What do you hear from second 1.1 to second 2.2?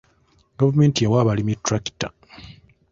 abalimi ttulakita.